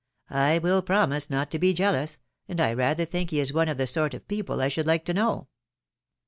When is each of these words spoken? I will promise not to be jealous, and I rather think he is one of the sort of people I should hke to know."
I 0.31 0.57
will 0.57 0.81
promise 0.81 1.29
not 1.29 1.51
to 1.51 1.59
be 1.59 1.73
jealous, 1.75 2.17
and 2.47 2.59
I 2.59 2.73
rather 2.73 3.05
think 3.05 3.29
he 3.29 3.39
is 3.39 3.53
one 3.53 3.69
of 3.69 3.77
the 3.77 3.85
sort 3.85 4.15
of 4.15 4.27
people 4.27 4.59
I 4.59 4.67
should 4.67 4.87
hke 4.87 5.05
to 5.05 5.13
know." 5.13 5.47